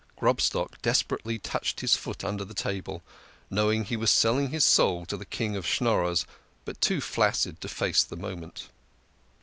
[0.15, 3.03] Grobstock desperately touched his foot under the table,
[3.51, 6.25] knowing he was selling his soul to the King of Schnorrers,
[6.65, 8.69] but too flaccid to face the moment.